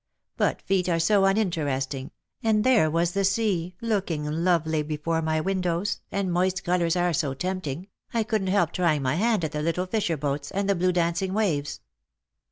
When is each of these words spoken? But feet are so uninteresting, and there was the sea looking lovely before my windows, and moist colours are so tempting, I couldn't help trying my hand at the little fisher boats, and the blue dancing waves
But 0.35 0.63
feet 0.63 0.89
are 0.89 0.97
so 0.99 1.25
uninteresting, 1.25 2.09
and 2.41 2.63
there 2.63 2.89
was 2.89 3.11
the 3.11 3.23
sea 3.23 3.75
looking 3.81 4.25
lovely 4.25 4.81
before 4.81 5.21
my 5.21 5.39
windows, 5.39 5.99
and 6.11 6.33
moist 6.33 6.63
colours 6.63 6.95
are 6.95 7.13
so 7.13 7.35
tempting, 7.35 7.85
I 8.11 8.23
couldn't 8.23 8.47
help 8.47 8.71
trying 8.73 9.03
my 9.03 9.13
hand 9.13 9.45
at 9.45 9.51
the 9.51 9.61
little 9.61 9.85
fisher 9.85 10.17
boats, 10.17 10.49
and 10.49 10.67
the 10.67 10.73
blue 10.73 10.91
dancing 10.91 11.35
waves 11.35 11.81